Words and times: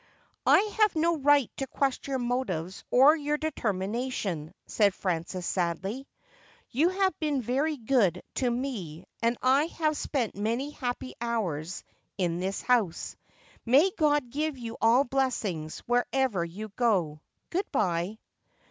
'I 0.47 0.61
have 0.79 0.95
no 0.95 1.15
right 1.17 1.51
to 1.57 1.67
question 1.67 2.13
your 2.13 2.17
motives 2.17 2.83
or 2.89 3.15
your 3.15 3.37
deter 3.37 3.71
mination,' 3.71 4.51
said 4.65 4.95
Frances 4.95 5.45
sadly.' 5.45 6.07
You 6.71 6.89
have 6.89 7.19
been 7.19 7.39
very 7.43 7.77
good 7.77 8.23
to 8.37 8.49
me, 8.49 9.05
and 9.21 9.37
I 9.43 9.65
have 9.65 9.95
spent 9.95 10.35
many 10.35 10.71
happy 10.71 11.13
hours 11.21 11.83
in 12.17 12.39
this 12.39 12.63
house 12.63 13.15
May 13.63 13.91
God 13.95 14.31
give 14.31 14.57
you 14.57 14.75
all 14.81 15.03
blessings, 15.03 15.81
wherever 15.85 16.43
you 16.43 16.69
go. 16.69 17.21
Good 17.51 17.71
bye.' 17.71 18.17